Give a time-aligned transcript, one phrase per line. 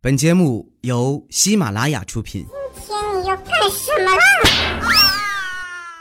[0.00, 2.46] 本节目由喜马拉雅出品。
[2.86, 4.22] 今天你要干什么啦？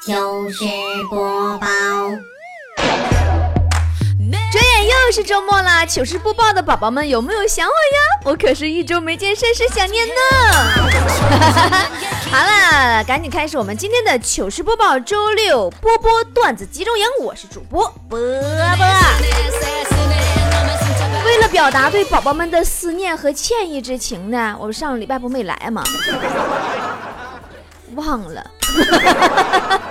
[0.06, 0.64] 糗事
[1.10, 1.68] 播报，
[4.52, 5.84] 转眼又是周末啦！
[5.84, 8.22] 糗事播报的宝宝们有没有想我呀？
[8.26, 10.14] 我可是一周没见，甚是想念呢。
[12.30, 18.88] 好了，赶紧开始我们今天的糗事播报，周六波波段子集中营，我是主播波波。
[21.58, 25.84] 表达对宝宝们的思念和歉意之情呢，我上礼拜不没来吗？
[27.98, 28.46] 忘了。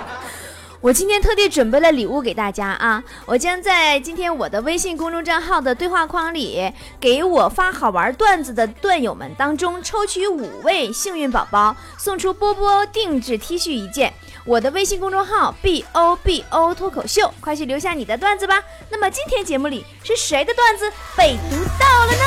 [0.79, 3.03] 我今天特地准备了礼物给大家啊！
[3.25, 14.13] 我将在今天我的微信公众账号的对话框里，给我发好玩段子的段友们当中抽取五位幸运宝宝，送出波波定制 T 恤一件。
[14.47, 18.63] 我的微信公众号 B O B O 脱口秀，快去留下你的段子吧。
[18.89, 22.19] 那么今天节目里是谁的段子被读到了呢？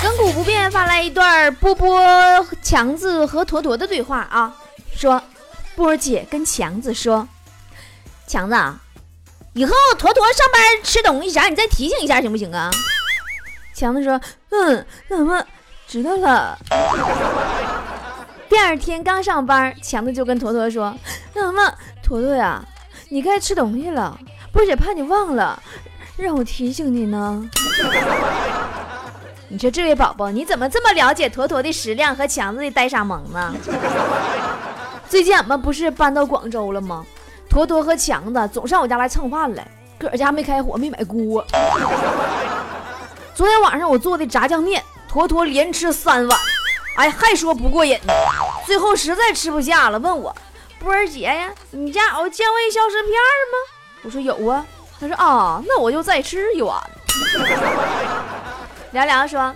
[0.00, 4.54] 亘古不变发来一段波波、强子和坨坨的对话啊，
[4.94, 5.20] 说。
[5.74, 7.26] 波儿姐跟强子说
[8.28, 8.78] ：“强子，啊
[9.54, 12.70] 以后坨坨上班吃东西啥，你再提醒一下行不行啊？”
[13.74, 14.20] 强子说
[14.52, 15.42] ：“嗯，那什么
[15.88, 16.58] 知道了？”
[18.52, 20.94] 第二天刚上班，强子就跟坨坨说
[21.32, 21.72] ：“怎么，
[22.02, 22.62] 坨坨呀，
[23.08, 24.14] 你该吃东西了。
[24.52, 25.58] 波姐怕你忘了，
[26.18, 27.48] 让我提醒你呢。
[29.48, 33.54] ”你说这位宝宝，你怎么这么了解坨坨的食量和强子的呆傻萌呢？
[35.08, 37.06] 最近俺们不是搬到广州了吗？
[37.48, 39.66] 坨坨和强子总上我家来蹭饭来，
[39.98, 41.42] 搁家没开火，没买锅。
[43.34, 46.38] 昨天晚上我做的炸酱面，坨坨连吃三碗，
[46.96, 48.12] 哎，还说不过瘾呢。
[48.66, 50.34] 最后实在吃不下了，问我
[50.78, 53.58] 波儿姐呀，你家有健胃消食片吗？
[54.02, 54.64] 我说有啊。
[55.00, 56.80] 他说啊，那我就再吃一碗。
[58.92, 59.54] 凉凉说，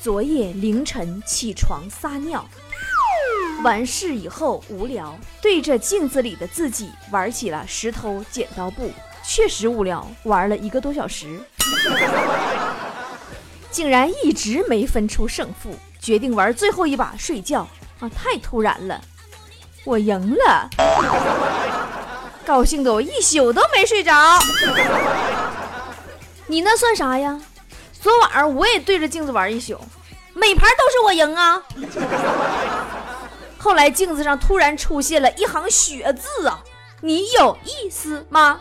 [0.00, 2.44] 昨夜凌晨起床撒尿。
[3.62, 8.92] 完事以后无聊，对着镜子里的自己玩起了石头剪刀布，
[9.24, 11.40] 确实无聊，玩了一个多小时，
[13.70, 15.74] 竟然一直没分出胜负，
[16.08, 17.68] 决定玩最后一把睡觉
[18.00, 18.08] 啊！
[18.08, 18.98] 太突然了，
[19.84, 20.70] 我赢了，
[22.46, 24.38] 高兴的我一宿都没睡着。
[26.46, 27.38] 你那算啥呀？
[28.00, 29.78] 昨晚上我也对着镜子玩一宿，
[30.32, 31.62] 每盘都是我赢啊！
[33.58, 36.64] 后来镜子上突然出现了一行血字啊！
[37.02, 38.60] 你有意思吗？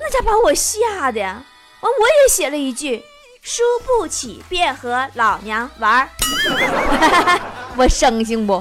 [0.00, 1.42] 那家把我吓的，完
[1.82, 3.04] 我也写了一句：
[3.48, 6.08] 输不起便和老娘玩儿。
[7.78, 8.60] 我生性不？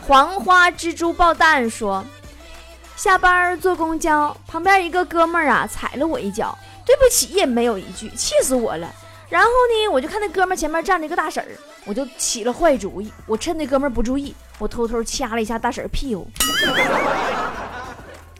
[0.00, 2.02] 黄花蜘蛛爆蛋说，
[2.96, 8.90] 下班坐公交，旁边一个哥们儿啊踩了我一脚，对不起也没有一句，气死我了。
[9.28, 11.48] 然后呢，我就看那哥们儿前面站着一个大婶儿，
[11.84, 13.12] 我就起了坏主意。
[13.26, 16.26] 我趁那哥们儿不注意，我偷偷掐了一下大婶儿屁股，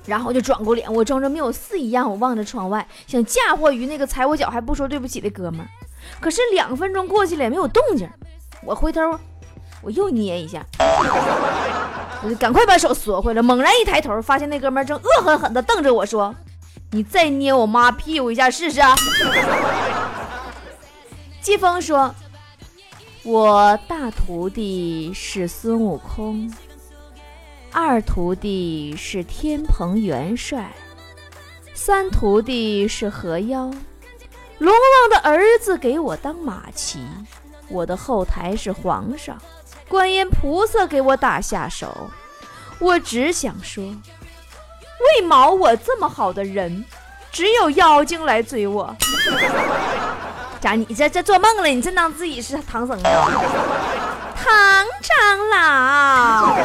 [0.07, 5.69] 然后就转过脸，我装着没有事一样，我望着窗外，想嫁祸于那个踩我脚还不说对不起的哥们儿。
[6.19, 8.09] 可是两分钟过去了也没有动静，
[8.65, 9.01] 我回头
[9.83, 10.65] 我又捏一下，
[12.23, 16.35] 我就赶快把手缩回来，猛然一抬头，发现那哥们儿正恶狠狠地瞪着我说
[16.93, 18.81] ：“你再捏我妈屁股一下试试。
[21.41, 22.15] ”季风说
[23.25, 26.53] ：“我大徒弟是孙悟空，
[27.73, 30.73] 二徒弟是天蓬元帅，
[31.73, 33.71] 三徒弟是河妖，
[34.59, 36.99] 龙王的儿子给我当马骑，
[37.69, 39.39] 我的后台是皇上，
[39.89, 42.11] 观音菩萨给我打下手。
[42.81, 46.85] 我只想说，为毛我这么好的人，
[47.31, 48.95] 只有妖精来追我？”
[50.61, 50.73] 咋？
[50.73, 51.69] 你这这做梦了？
[51.69, 53.31] 你真当自己是唐僧啊？
[54.37, 56.57] 唐长老。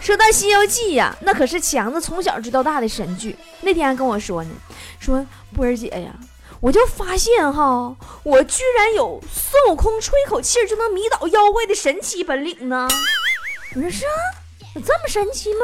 [0.00, 3.36] 说到《西游记》呀，那可是强子从小知道大的神剧。
[3.60, 4.50] 那天还跟我说呢，
[4.98, 5.24] 说
[5.54, 6.10] 波儿姐呀，
[6.58, 12.88] 我就发现哈，我居然有孙悟空吹口气就能迷倒妖怪的神奇本领呢。
[13.76, 14.10] 我说是啊，
[14.74, 15.60] 有这么神奇吗？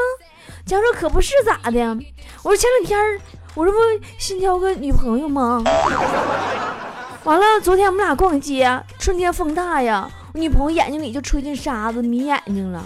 [0.67, 1.97] 强说可不是咋的？
[2.43, 3.19] 我说前两天
[3.55, 3.77] 我这不
[4.19, 5.63] 新交个女朋友吗？
[7.23, 12.85] 完了，昨天我们俩逛街，春天风大呀，我女朋友眼睛里就吹进沙子，迷眼睛了。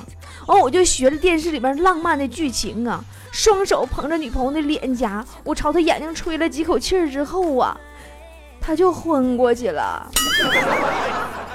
[0.57, 7.77] 后，我就学着电视里边浪漫的剧情啊，双手捧着女朋友的脸颊，我朝她眼睛吹了几口气儿之后啊，
[8.59, 10.11] 她就昏过去了。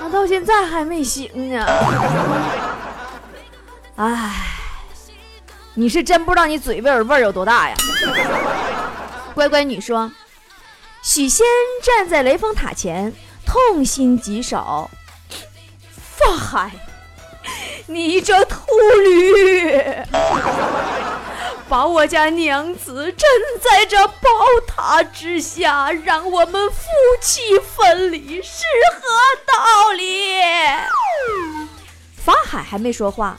[0.01, 1.67] 她到现在还没醒呢。
[3.97, 4.35] 哎，
[5.75, 7.77] 你是真不知道你嘴味儿味儿有多大呀！
[9.35, 10.11] 乖乖女说。
[11.03, 11.47] 许仙
[11.83, 13.13] 站在雷峰塔前，
[13.45, 14.91] 痛心疾首
[16.17, 16.73] ：“法海，
[17.89, 18.59] 你这秃
[19.05, 19.81] 驴，
[21.69, 23.29] 把我家娘子镇
[23.61, 24.21] 在这宝
[24.67, 26.79] 塔之下，让我们夫
[27.21, 29.07] 妻分离，是何
[29.47, 30.35] 道理？”
[32.25, 33.37] 法海还没说话，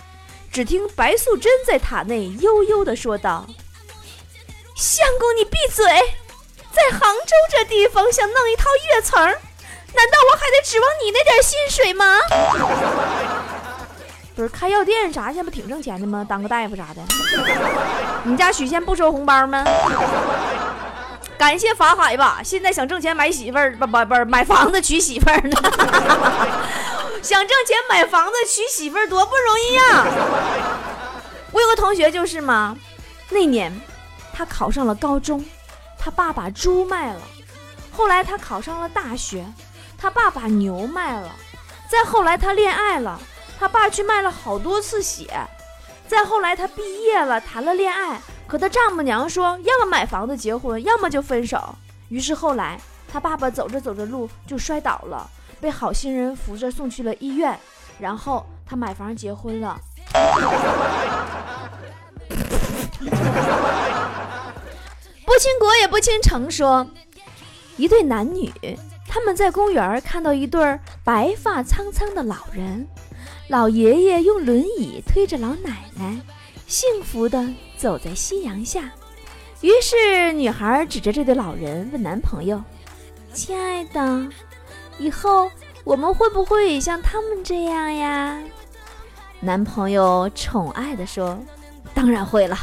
[0.49, 3.45] 只听白素贞在塔内悠悠地说道
[4.77, 5.85] ：“相公，你闭嘴！”
[6.71, 12.19] 在杭州这地方想弄一套跃层，难道我还得指望你那点薪水吗？
[14.37, 16.23] 不是开药店啥，现在不挺挣钱的吗？
[16.29, 17.01] 当个大夫啥的。
[18.21, 19.65] 你家许仙不收红包吗？
[21.39, 25.57] 感谢法海吧，现在想挣钱买媳妇儿，不不不是买房子娶媳妇儿呢。
[27.23, 30.05] 想挣钱买房子娶媳妇儿多不容易呀！
[31.51, 32.77] 我有个同学就是嘛，
[33.31, 33.73] 那年
[34.31, 35.43] 他考上了高中。
[35.97, 37.21] 他爸把猪卖了，
[37.91, 39.43] 后来他考上了大学，
[39.97, 41.31] 他爸把牛卖了，
[41.89, 43.19] 再后来他恋爱了，
[43.59, 45.27] 他爸去卖了好多次血，
[46.07, 51.75] 再后来他毕业了，谈了恋爱，可他丈母娘说要么买房子结婚，要么就分手。
[52.09, 52.79] 于是后来
[53.11, 57.59] 他爸爸走着走着路就摔倒了，被好心人扶着送去了医院，
[57.99, 59.79] 然后他买房结婚了。
[65.25, 66.87] 不清国也不清城，说
[67.75, 68.51] 一对男女，
[69.07, 72.87] 他们在公园看到一对白发苍苍的老人，
[73.47, 76.19] 老爷爷用轮椅推着老奶奶，
[76.67, 77.47] 幸福的
[77.77, 78.91] 走在夕阳下。
[79.61, 82.61] 于是女孩指着这对老人问男朋友
[83.33, 84.27] ：“亲爱的，
[84.97, 85.49] 以后
[85.83, 88.41] 我们会不会也像他们这样呀？”
[89.39, 91.39] 男朋友宠爱的说
[91.95, 92.57] ：“当然会了。”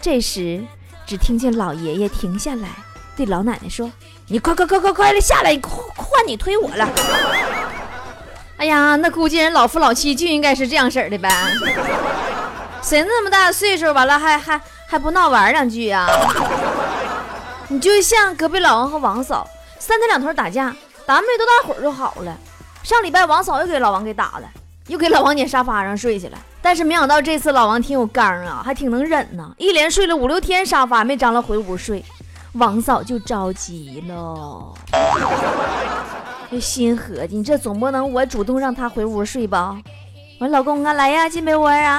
[0.00, 0.64] 这时。
[1.08, 2.68] 只听见老爷爷停下来，
[3.16, 3.88] 对老奶奶说
[4.26, 6.90] ：“你快快快快快的下来，换你推我了。”
[8.56, 11.28] 哎呀，那估计人老夫老妻就应该是这样式儿的呗。
[12.82, 16.06] 谁那么大岁数，完了还还还不闹玩两句啊？
[17.68, 19.46] 你就像隔壁老王和王嫂，
[19.78, 20.74] 三天两头打架，
[21.04, 22.36] 打没多大会儿就好了。
[22.82, 24.48] 上礼拜王嫂又给老王给打了。
[24.86, 32.04] 又给老王撵沙发上睡去了，但是没想到这次老王挺有刚啊，还挺能忍呢，一连睡了五六天沙发，没张罗回屋睡。
[32.52, 34.72] 王嫂就着急了，
[36.50, 39.76] 这心合计，你这总不能我主动让他回屋睡吧？
[40.38, 41.98] 我说老公啊，来呀，进被窝啊！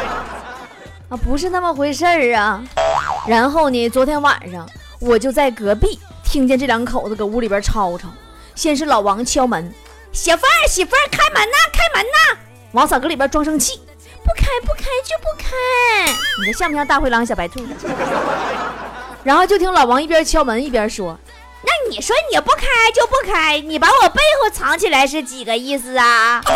[1.08, 2.62] 啊，不是那么回事儿啊。
[3.26, 4.68] 然后呢，昨天晚上
[5.00, 8.08] 我就在隔壁听见这两口子搁屋里边吵吵，
[8.54, 9.72] 先是老王敲门。
[10.12, 12.38] 媳妇儿，媳妇儿，开门呐，开门呐！
[12.72, 13.80] 王嫂搁里边装生气，
[14.24, 15.54] 不开，不开就不开。
[16.40, 17.60] 你这像不像大灰狼、小白兔？
[19.22, 21.18] 然后就听老王一边敲门一边说
[21.88, 26.40] ：“你说你不开就不开，你把我背后藏起来是几个意思啊？”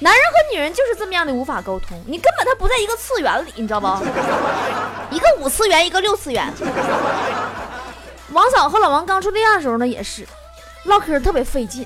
[0.00, 3.86] 男人和女人就是这么样的无法沟通，你根本他不在一个次元里，你知道不？
[5.10, 6.52] 一个五次元，一个六次元。
[8.30, 10.24] 王嫂和老王刚处对象的时候呢，也是。
[10.84, 11.84] 唠嗑特别费劲，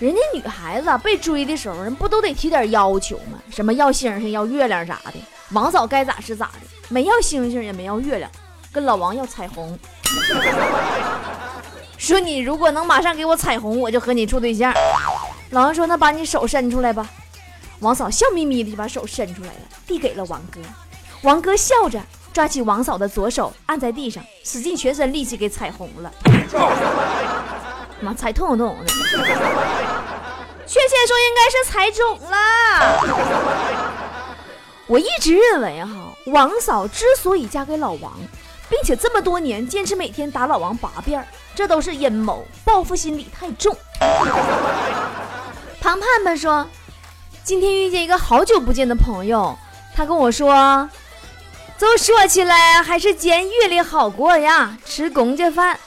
[0.00, 3.38] 人家女孩子被追的时候，人不都得提点要求吗？
[3.50, 5.12] 什么要星星、要月亮啥的。
[5.52, 8.28] 王嫂该咋是咋的，没要星星，也没要月亮，
[8.72, 9.78] 跟老王要彩虹。
[11.98, 14.72] 说你如果能马上给我彩虹，我就和你处对象。
[15.50, 17.08] 老王说：“那把你手伸出来吧。”
[17.80, 20.60] 王嫂笑眯眯的就把手伸出来了，递给了王哥。
[21.22, 22.00] 王哥笑着
[22.32, 26.12] 抓起王嫂的左手，按在地上，使尽全身力气给彩虹了。
[28.00, 28.86] 妈踩痛痛的，
[30.66, 32.36] 确切说应该是踩肿了。
[34.86, 35.90] 我一直认为哈，
[36.26, 38.12] 王嫂之所以嫁给老王，
[38.68, 43.76] 并且这么多年坚持每天打老王八遍，这都是阴谋，报复心理太重。
[45.80, 46.66] 庞盼盼说，
[47.42, 49.56] 今天遇见一个好久不见的朋友，
[49.94, 50.88] 他跟我说，
[51.78, 55.78] 都说起来还是监狱里好过呀，吃公家饭，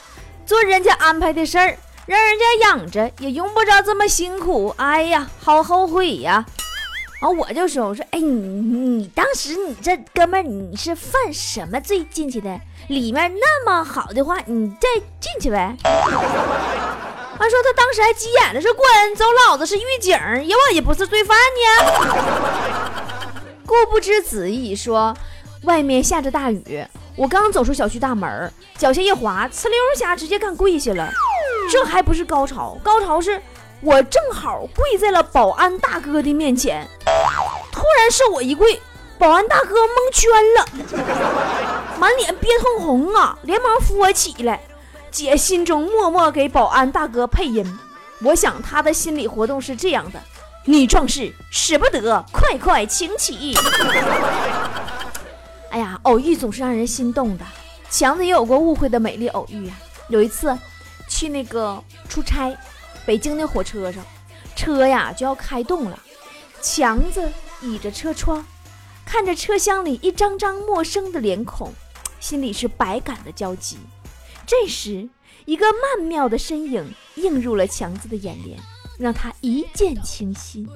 [0.46, 1.76] 做人家安排的事儿。
[2.06, 6.46] 让人家养着也用不着这么辛苦，哎呀，好后悔呀！
[7.20, 12.60] 啊，我就说，我说，哎，你你当时你这哥们儿你是犯什么罪进去的？
[12.86, 15.76] 里面那么好的话，你再进去呗。
[15.82, 23.02] 他说他当时还急眼了，说滚，走老子是狱警，要我也不是罪犯呢。
[23.66, 25.16] 故不知子意，说
[25.64, 31.12] 外面下着大雨，我刚走出小区大门，脚下一滑，呲溜一下直接干跪下了。
[31.68, 33.40] 这还不是高潮，高潮是
[33.80, 36.88] 我正好跪在了保安大哥的面前，
[37.72, 38.80] 突然是我一跪，
[39.18, 41.96] 保安大哥蒙圈了。
[41.98, 44.60] 满脸憋通红啊，连忙扶我起来。
[45.10, 47.78] 姐心中默默给保安大哥配音，
[48.22, 50.20] 我想他的心理活动是这样的：
[50.64, 53.56] 女壮士使不得，快快请起。
[55.70, 57.44] 哎呀，偶遇总是让人心动的。
[57.90, 59.76] 强子也有过误会的美丽偶遇啊。
[60.08, 60.56] 有一次
[61.08, 62.56] 去那个出差，
[63.06, 64.04] 北京的火车上，
[64.54, 65.98] 车呀就要开动了，
[66.60, 68.44] 强子倚着车窗，
[69.04, 71.72] 看着车厢里一张张陌生的脸孔，
[72.20, 73.78] 心里是百感的交集。
[74.46, 75.08] 这时，
[75.44, 78.58] 一个曼妙的身影映入了强子的眼帘，
[78.98, 80.68] 让他一见倾心，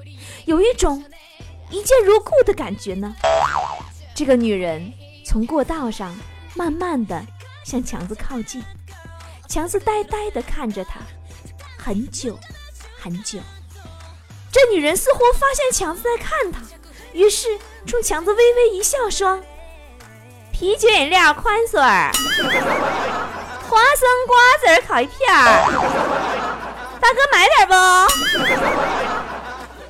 [0.45, 1.03] 有一种
[1.69, 3.13] 一见如故的感觉呢。
[4.15, 4.91] 这个女人
[5.25, 6.15] 从过道上
[6.55, 7.25] 慢慢的
[7.65, 8.61] 向强子靠近，
[9.49, 11.01] 强子呆呆的看着她，
[11.77, 12.37] 很久
[12.99, 13.39] 很久。
[14.53, 16.59] 这女人似乎发现强子在看她，
[17.11, 17.57] 于是
[17.87, 19.41] 冲强子微微一笑，说
[20.53, 22.11] ：“啤酒饮料宽水儿。”
[23.67, 25.65] 花生瓜子烤一片儿，
[27.01, 27.73] 大哥买点不？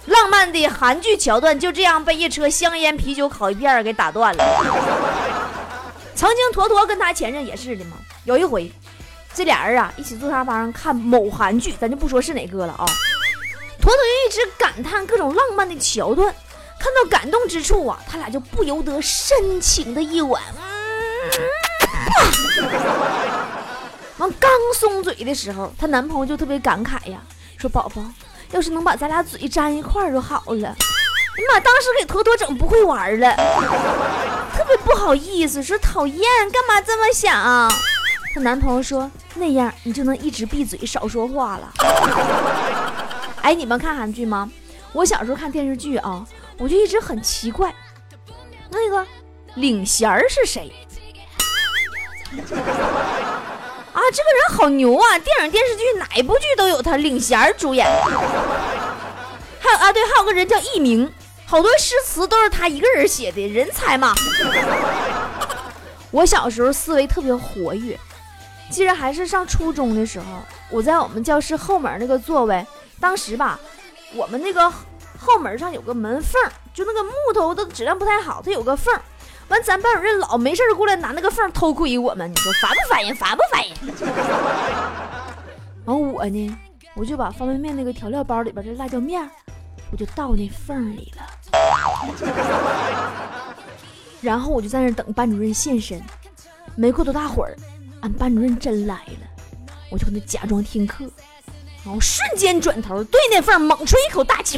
[0.05, 4.43] 浪漫的韩剧桥段就这样被一车香烟、啤酒、烤一片儿给打断了。
[6.15, 8.71] 曾经坨坨跟他前任也是的嘛，有一回，
[9.33, 12.85] 这俩人啊一起坐沙发上看某韩剧，咱就不说是哪个了啊。
[13.83, 16.33] 坨坨一直感叹各种浪漫的桥段，
[16.79, 20.41] 看到感动之处啊，他俩就不由得深情的一吻。
[24.19, 27.19] 完刚松嘴的时候，她男朋友就特别感慨呀，
[27.57, 28.01] 说：“宝宝，
[28.51, 30.69] 要是能把咱俩嘴粘一块就好了。”
[31.35, 33.35] 哎妈，当时给坨坨整不会玩了，
[34.55, 36.21] 特别不好意思，说讨厌，
[36.53, 37.69] 干嘛这么想？
[38.33, 41.73] 她男朋友说：“那样你就能一直闭嘴少说话了。”
[43.43, 44.49] 哎，你们看韩剧吗？
[44.93, 46.25] 我小时候看电视剧啊，
[46.57, 47.73] 我就一直很奇怪，
[48.69, 49.05] 那个
[49.55, 50.73] 领衔儿是谁？
[53.93, 55.19] 啊，这个人好牛啊！
[55.19, 57.85] 电影电视剧哪一部剧都有他领衔主演。
[59.59, 61.11] 还有啊，对，还有个人叫佚名，
[61.45, 64.15] 好多诗词都是他一个人写的，人才嘛。
[66.09, 67.99] 我小时候思维特别活跃，
[68.69, 70.25] 记得还是上初中的时候，
[70.69, 72.65] 我在我们教室后门那个座位，
[73.03, 73.59] 当时吧，
[74.15, 74.71] 我们那个
[75.19, 76.41] 后门上有个门缝，
[76.73, 78.97] 就那个木头的质量不太好，它有个缝。
[79.49, 83.13] 完，咱班主任老没事过来拿那个缝偷窥我们，你说烦不烦人？
[83.13, 83.75] 烦不烦人？
[85.83, 86.57] 完我呢，
[86.95, 89.29] 我就把方便面那个调料包里边的辣椒面，
[89.91, 91.23] 我就倒那缝里了。
[94.21, 96.01] 然后我就在那等班主任现身。
[96.77, 97.53] 没过多大会儿，
[97.99, 99.27] 俺班主任真来了，
[99.91, 101.03] 我就跟他假装听课，
[101.85, 104.57] 然后瞬间转头对那缝猛吹一口大气。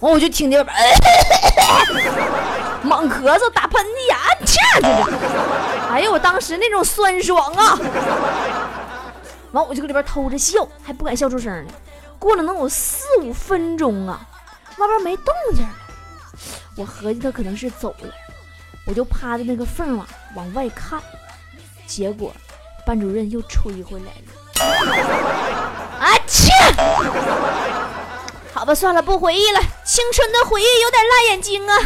[0.00, 0.74] 完我就听见边，
[2.82, 4.88] 猛咳嗽、打喷嚏呀，切的！
[5.90, 7.78] 哎呦，我当时那种酸爽啊！
[9.52, 11.72] 完我就搁里边偷着笑，还不敢笑出声呢。
[12.18, 14.26] 过了能有四五分钟啊，
[14.78, 15.74] 外边没动静了。
[16.76, 18.12] 我合计他可能是走了，
[18.86, 21.00] 我就趴在那个缝啊往外看，
[21.86, 22.32] 结果
[22.84, 24.43] 班主任又吹回来了。
[26.00, 26.50] 啊切！
[28.52, 29.60] 好吧，算了，不回忆了。
[29.84, 31.78] 青春的回忆有点辣眼睛啊。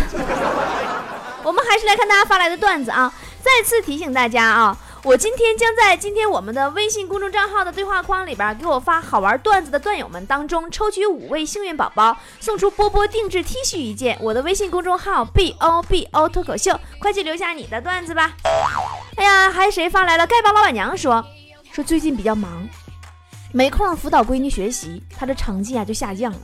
[1.42, 3.12] 我们还是来看大家发来的段子啊。
[3.40, 14.18] 再次提醒大家啊，我今天将在今天我们的微信公众账号的对话框里边，给我发好玩段子的段友们当中抽取五位幸运宝宝，送出波波定制 T 恤一件。
[14.20, 18.32] 我的微信公众号 B O B O 脱口秀，快去留下你的段子吧。
[19.16, 20.26] 哎呀，还谁发来了？
[20.26, 21.24] 丐帮老板娘说
[21.72, 22.68] 说最近比较忙。
[23.52, 26.38] 没空辅导闺女学习，她的成绩啊就下降了，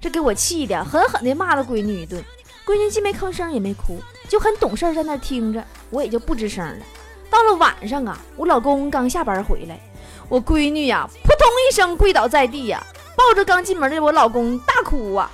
[0.00, 2.22] 这给我气的，狠狠地骂了闺女一顿。
[2.66, 6.84] 闺女既没吭声也没哭，就很懂事在那听着，我也就不吱声了。
[7.30, 9.80] 到了晚上啊，我老公刚下班回来，
[10.28, 12.84] 我闺女呀扑通一声跪倒在地呀，
[13.16, 15.30] 抱着刚进门的我老公大哭啊：“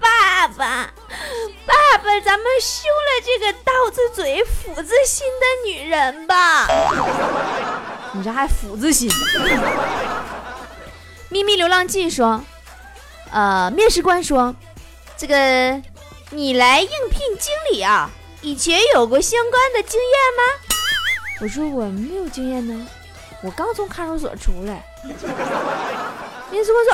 [0.00, 0.90] 爸爸，
[1.66, 6.66] 爸爸，咱们休了这个刀子嘴斧子心的女人吧。”
[8.12, 9.10] 你这还斧子心？
[11.30, 12.42] 咪咪流浪记说
[13.32, 14.54] ：“呃，面试官说，
[15.16, 15.80] 这个
[16.30, 18.10] 你来应聘经理啊，
[18.42, 20.42] 以前有过相关的经验吗？”
[21.40, 22.86] 我说：“我没有经验呢，
[23.42, 24.84] 我刚从看守所出来。”
[26.52, 26.92] 面试官说：“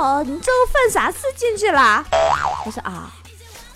[0.00, 2.02] 哦，你这犯啥事进去了？”
[2.64, 3.12] 我说：“啊，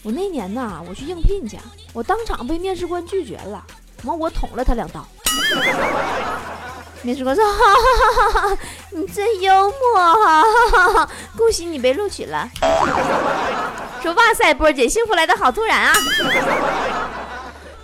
[0.02, 1.59] 我那年呐，我去应聘去，
[1.92, 3.62] 我当场被面试官拒绝了，
[4.04, 5.06] 完我捅了他两刀。”
[7.03, 8.59] 面试官说：“哈哈哈哈
[8.93, 12.49] 你真幽默哈，恭喜你被录取了。”
[14.03, 15.93] 说：“哇塞，波姐，幸福来的好突然啊！”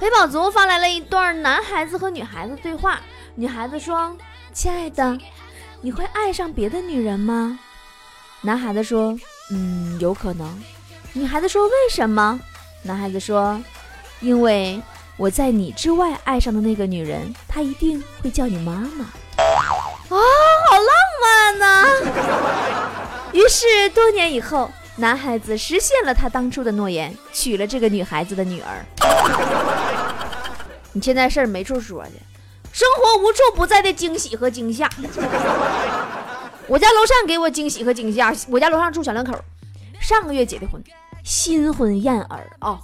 [0.00, 2.98] 裴宝族发来了一段男孩子和女孩子对话。
[3.34, 4.16] 女孩子说
[4.54, 5.18] ：“亲爱的，
[5.82, 7.58] 你会爱上别的女人吗？”
[8.40, 9.14] 男孩子说
[9.52, 10.62] ：“嗯，有可能。”
[11.12, 12.40] 女孩子说：“为什么？”
[12.82, 13.60] 男孩子说
[14.20, 14.80] ：“因为
[15.16, 19.06] 我在你之外爱上的那个女人，她一定会叫你妈妈。”
[19.40, 20.16] 啊，
[20.68, 20.88] 好浪
[21.22, 21.86] 漫呐！
[23.32, 24.70] 于是多年以后。
[24.96, 28.84] 男孩子实现了他当初的诺言，娶了这个女孩子的女儿。
[30.92, 32.10] 你现在事儿没处说去，
[32.70, 34.86] 生活无处不在的惊喜和惊吓。
[36.66, 39.32] 我家楼上给我惊喜和惊吓，我家楼上住小两口，
[40.00, 40.82] 上个月结的婚，
[41.24, 42.78] 新婚燕尔啊。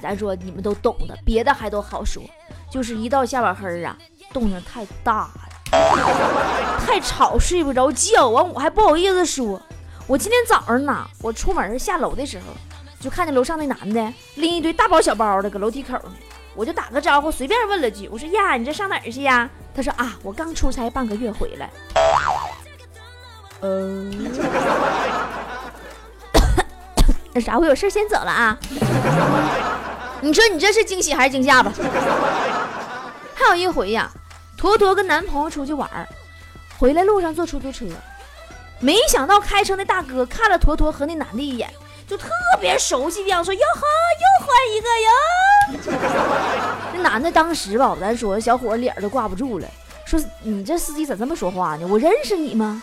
[0.00, 2.22] 咱说你们都懂的，别的还都好说，
[2.70, 3.96] 就是一到下晚黑啊，
[4.32, 9.60] 动静太大了，太吵，睡不着觉，完我还不好意思说。
[10.06, 12.44] 我今天早上呢，我出门下楼的时候，
[13.00, 16.12] 就看见楼上那男的拎一堆大包小包的搁楼梯口呢。
[16.54, 21.70] 我就打个招呼，随便问了句：“我说呀，你这上哪儿去呀？”他说：“啊，我刚出差半个月回来。”
[23.62, 24.32] 嗯，
[27.32, 28.58] 那啥，我有事先走了啊。
[30.20, 31.72] 你说你这是惊喜还是惊吓吧？
[33.34, 34.10] 还有一回呀，
[34.56, 36.06] 坨坨跟男朋友出去玩儿，
[36.78, 37.86] 回来路上坐出租车。
[38.80, 41.68] 没想到开车那大哥看了坨坨和那男的一眼，
[42.06, 42.28] 就特
[42.60, 43.82] 别熟悉的样说：“哟呵，
[44.20, 46.28] 又换一个哟。
[46.94, 49.66] ”那男的当时吧，咱说小伙脸都挂不住了，
[50.04, 51.86] 说：“你这司机咋这么说话呢？
[51.88, 52.82] 我认识你吗？”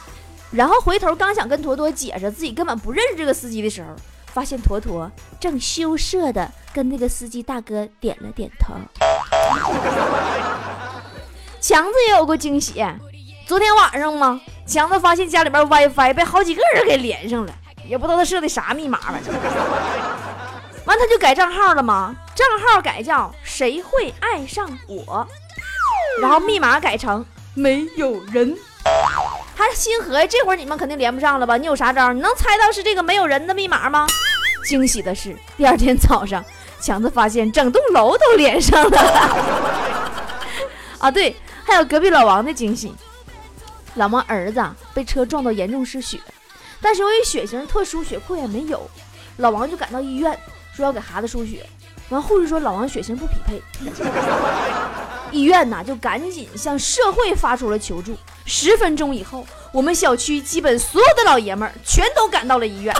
[0.52, 3.90] 然后回头刚想跟坨坨解释自己根本不认识这个司机的时候，
[4.28, 8.74] 发现坨坨正羞涩的跟那个司机大哥点了点头。
[11.62, 12.86] 强子也有过惊喜，
[13.48, 14.42] 昨天晚上吗？
[14.68, 17.54] 强子发现家里边 WiFi 被好几个人给连上了，
[17.88, 19.14] 也不知道他设的啥密码吧。
[20.84, 22.14] 完他就改账号了吗？
[22.36, 25.26] 账号改叫谁会爱上我，
[26.22, 28.54] 然后密码改成没有人。
[29.56, 31.56] 他心合计这会儿你们肯定连不上了吧？
[31.56, 32.12] 你有啥招？
[32.12, 34.06] 你能猜到是这个没有人的密码吗？
[34.68, 36.44] 惊喜的是，第二天早上，
[36.86, 39.00] 强子发现整栋楼都连上了。
[41.02, 42.94] 啊，对，还有隔壁老王的惊喜。
[43.96, 46.20] 老王儿子被车撞到，严重失血，
[46.80, 48.88] 但是由于血型特殊，血库也没有，
[49.38, 50.38] 老王就赶到医院，
[50.76, 51.66] 说要给孩子输血。
[52.10, 53.60] 完，护士说老王血型不匹配，
[55.32, 58.16] 医院呐就赶紧向社会发出了求助。
[58.46, 62.96] 十分钟以后，我们小区基本所有的老爷们儿全都赶到了医院。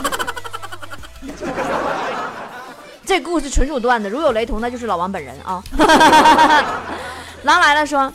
[3.06, 5.62] 这故事纯属段子，如有雷同，那就是老王本人啊。
[7.44, 8.12] 狼来了，说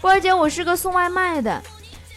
[0.00, 1.62] 波儿姐，我是个送外卖的。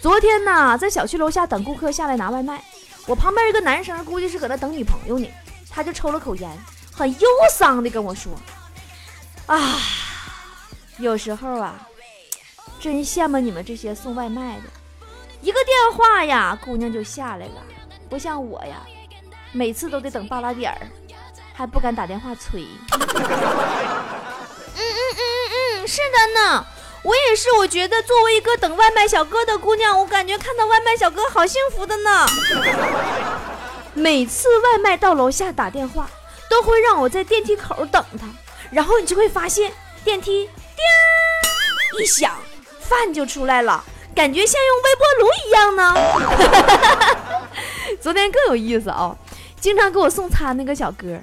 [0.01, 2.63] 昨天呢，在小区楼下等顾客下来拿外卖，
[3.05, 5.31] 我旁边一个男生估计是搁那等女朋友呢，
[5.69, 6.49] 他就抽了口烟，
[6.91, 8.33] 很忧伤的跟我说
[9.45, 9.79] ：“啊，
[10.97, 11.87] 有时候啊，
[12.79, 14.63] 真羡慕你们这些送外卖的，
[15.41, 17.61] 一个电话呀，姑娘就下来了，
[18.09, 18.81] 不像我呀，
[19.51, 20.87] 每次都得等半拉点儿，
[21.55, 26.65] 还不敢打电话催。”嗯嗯嗯嗯嗯，是的呢。
[27.03, 32.27] 我也是，我觉得作为一个等外卖小哥的姑娘，我感觉看到外卖小哥好幸福的呢。
[33.93, 36.09] 每次外卖到楼下打电话，
[36.49, 38.25] 都会让我在电梯口等他，
[38.71, 39.71] 然后你就会发现
[40.03, 42.35] 电梯叮一响，
[42.79, 43.83] 饭就出来了，
[44.15, 45.93] 感觉像用微波炉一样呢。
[48.01, 49.15] 昨天更有意思啊，
[49.61, 51.19] 经常给我送餐那个小哥，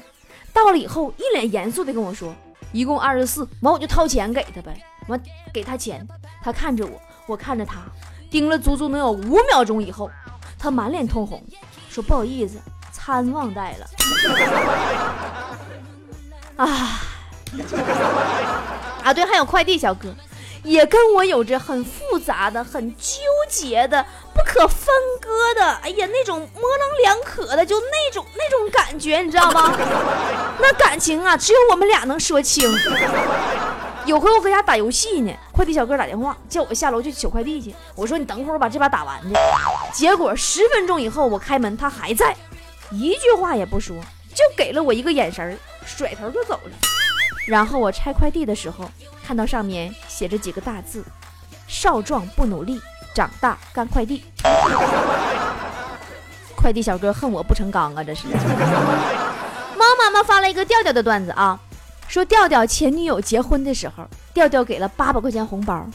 [0.52, 2.34] 到了以后一脸严肃的跟我说，
[2.72, 4.76] 一共二十四，完我就掏钱给他呗。
[5.08, 5.20] 完
[5.52, 6.06] 给他钱，
[6.44, 6.92] 他看着我，
[7.26, 7.80] 我看着他，
[8.30, 10.08] 盯了足足能有五秒钟以后，
[10.56, 11.42] 他满脸通红，
[11.90, 12.56] 说不好意思，
[12.92, 13.86] 餐忘带了。
[16.56, 17.00] 啊
[19.02, 20.14] 啊，对，还有快递小哥，
[20.62, 24.06] 也跟我有着很复杂的、很纠结的、
[24.52, 29.72] 可分割的，哎呀，那种模棱两可的，就那种那种感觉，你知道吗？
[30.60, 32.70] 那感情啊，只有我们俩能说清。
[34.04, 37.74] 有回我搁家打游戏呢，快递小哥打电话叫我下楼去取快递去。
[37.94, 39.34] 我说你等会儿把这把打完去。
[39.90, 42.36] 结果十分钟以后我开门，他还在，
[42.90, 43.96] 一句话也不说，
[44.34, 46.72] 就给了我一个眼神，甩头就走了。
[47.46, 48.84] 然后我拆快递的时候，
[49.26, 51.02] 看到上面写着几个大字：
[51.66, 52.82] 少壮不努力，
[53.14, 54.25] 长大干快递。
[56.57, 58.05] 快递小哥恨我不成钢啊！
[58.05, 58.27] 这是。
[59.77, 61.59] 猫妈妈发了一个调调的段子啊。
[62.09, 65.87] 说调调前女友结婚的时候，调调给了八百块钱红包，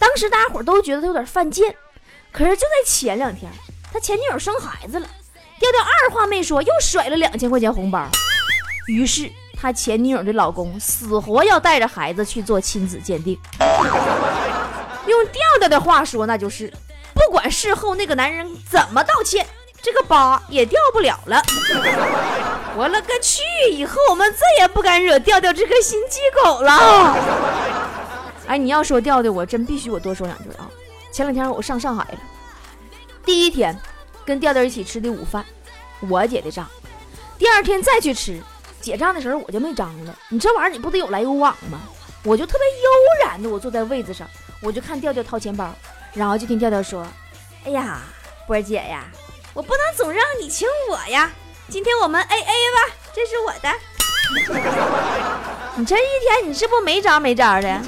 [0.00, 1.74] 当时大家伙都觉得他有点犯贱。
[2.32, 3.50] 可是就在前两天，
[3.92, 5.06] 他前女友生孩子了，
[5.60, 8.04] 调调二话没说又甩了两千块钱红包。
[8.88, 13.38] 于是他前女友的老公死活要带着孩子去做亲子鉴定。
[15.06, 16.72] 用调调的话说，那就是
[17.12, 19.46] 不管事后那个男人怎么道歉，
[19.82, 21.42] 这个疤也掉不了了。
[22.76, 23.42] 我勒个去！
[23.70, 27.16] 以后我们再也不敢惹调调这个心机狗了。
[28.46, 30.68] 哎，你要说调调，我真必须我多说两句啊。
[31.12, 32.18] 前两天我上上海了，
[33.24, 33.78] 第一天
[34.24, 35.44] 跟调调一起吃的午饭，
[36.08, 36.66] 我结的账。
[37.38, 38.42] 第二天再去吃，
[38.80, 40.16] 结账的时候我就没张了。
[40.28, 41.80] 你这玩意儿你不得有来有往吗？
[42.24, 44.26] 我就特别悠然的，我坐在位子上，
[44.64, 45.70] 我就看调调掏钱包，
[46.14, 47.06] 然后就听调调说
[47.66, 48.00] ：“哎呀，
[48.46, 49.04] 波儿姐呀，
[49.52, 51.30] 我不能总让你请我呀。”
[51.68, 53.70] 今天我们 A A 吧，这是我的。
[55.76, 57.78] 你这一天你是不没招没招的？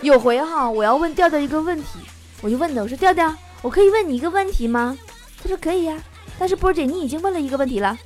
[0.00, 1.98] 有回哈，我要问调调一个问题，
[2.40, 4.96] 我就问他，我说调调，我可以问你一个问题吗？
[5.42, 5.98] 他说可以呀，
[6.38, 7.98] 但是波姐你已经问了一个问题了。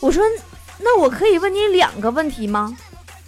[0.00, 0.22] 我说
[0.76, 2.76] 那我可以问你两个问题吗？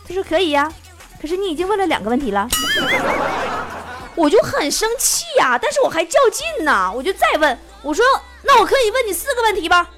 [0.07, 0.73] 他说可以呀，
[1.21, 2.49] 可是你已经问了两个问题了。
[4.17, 7.59] 我就很生气呀，但是我还较劲呢，我就再问。
[7.83, 8.05] 我说，
[8.43, 9.89] 那我可以问你四个问题吧？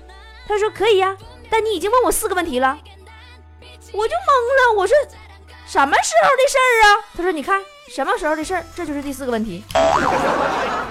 [0.47, 1.17] 他说可以呀，
[1.51, 2.79] 但你已经问我四个问题了，
[3.93, 4.73] 我就懵了。
[4.77, 4.97] 我说
[5.67, 7.01] 什么时候的事儿啊？
[7.17, 7.61] 他说你看
[7.93, 9.65] 什么时候的事儿，这就是第四个问题。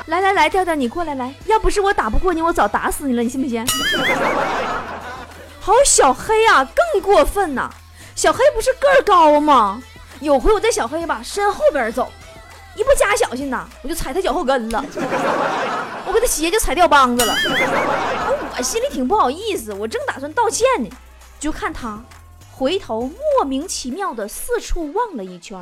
[0.08, 3.66] 来来来，调调你过来来，要不是我打不过你，我早打死你了，你信不信？
[5.62, 7.70] 好，小黑啊，更过分呐！
[8.16, 9.82] 小黑不是个儿高吗？
[10.22, 12.10] 有回我在小黑吧身后边走。
[12.74, 14.82] 一不加小心呐，我就踩他脚后跟了，
[16.06, 17.36] 我给他鞋就踩掉帮子了。
[18.58, 20.90] 我心里挺不好意思，我正打算道歉呢，
[21.38, 22.02] 就看他
[22.50, 25.60] 回头莫名其妙的四处望了一圈，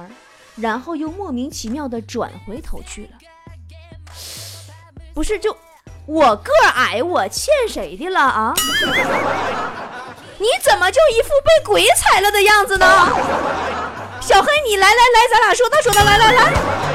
[0.55, 3.17] 然后又莫名其妙的转回头去了。
[5.15, 5.57] 不是，就
[6.05, 8.53] 我个矮，我欠谁的了啊？
[10.37, 12.85] 你怎么就一副被鬼踩了的样子呢？
[14.29, 16.88] 小黑，你来来来，咱俩说道说道，来来来。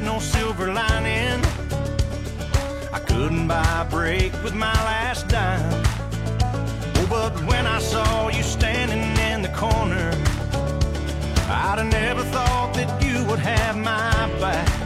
[0.00, 1.44] Had no silver lining.
[2.92, 5.82] I couldn't buy a break with my last dime.
[6.96, 10.10] Oh, but when I saw you standing in the corner,
[11.48, 14.79] I'd have never thought that you would have my back.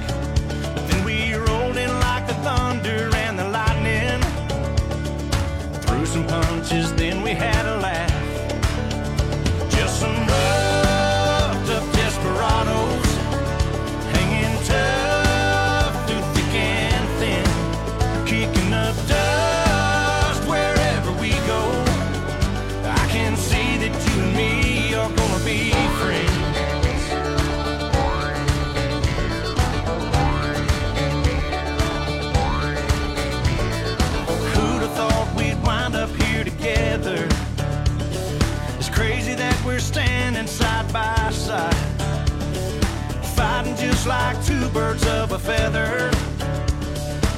[44.06, 46.10] Like two birds of a feather.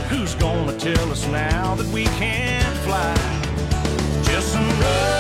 [0.09, 3.14] Who's gonna tell us now that we can't fly?
[4.24, 5.15] Just some roughed